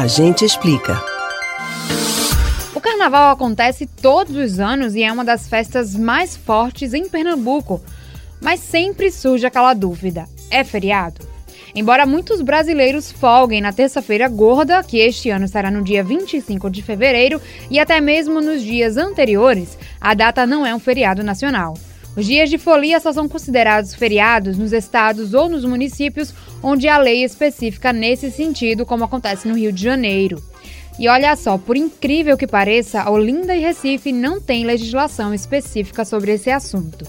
[0.00, 0.98] A gente explica.
[2.74, 7.82] O carnaval acontece todos os anos e é uma das festas mais fortes em Pernambuco.
[8.40, 11.20] Mas sempre surge aquela dúvida: é feriado?
[11.74, 16.80] Embora muitos brasileiros folguem na terça-feira gorda, que este ano será no dia 25 de
[16.80, 17.38] fevereiro,
[17.70, 21.74] e até mesmo nos dias anteriores, a data não é um feriado nacional.
[22.16, 26.98] Os dias de folia só são considerados feriados nos estados ou nos municípios onde há
[26.98, 30.42] lei específica nesse sentido, como acontece no Rio de Janeiro.
[30.98, 36.32] E olha só, por incrível que pareça, Olinda e Recife não têm legislação específica sobre
[36.32, 37.06] esse assunto.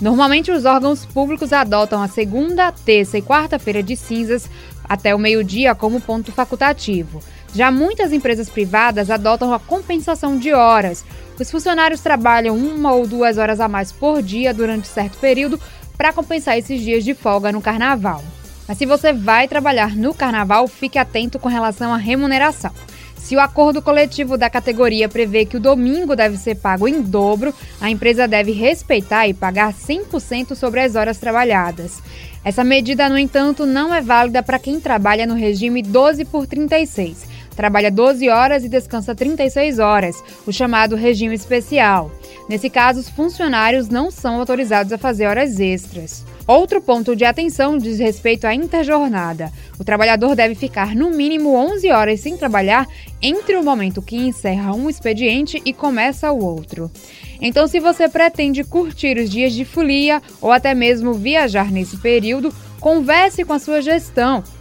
[0.00, 4.48] Normalmente, os órgãos públicos adotam a segunda, terça e quarta-feira de cinzas
[4.88, 7.22] até o meio-dia como ponto facultativo.
[7.54, 11.04] Já muitas empresas privadas adotam a compensação de horas.
[11.40, 15.58] Os funcionários trabalham uma ou duas horas a mais por dia durante certo período
[15.96, 18.22] para compensar esses dias de folga no carnaval.
[18.68, 22.70] Mas se você vai trabalhar no carnaval, fique atento com relação à remuneração.
[23.16, 27.54] Se o acordo coletivo da categoria prevê que o domingo deve ser pago em dobro,
[27.80, 32.02] a empresa deve respeitar e pagar 100% sobre as horas trabalhadas.
[32.44, 37.39] Essa medida, no entanto, não é válida para quem trabalha no regime 12 por 36.
[37.60, 42.10] Trabalha 12 horas e descansa 36 horas, o chamado regime especial.
[42.48, 46.24] Nesse caso, os funcionários não são autorizados a fazer horas extras.
[46.46, 49.52] Outro ponto de atenção diz respeito à interjornada.
[49.78, 52.88] O trabalhador deve ficar no mínimo 11 horas sem trabalhar
[53.20, 56.90] entre o momento que encerra um expediente e começa o outro.
[57.42, 62.54] Então, se você pretende curtir os dias de folia ou até mesmo viajar nesse período,
[62.80, 64.42] converse com a sua gestão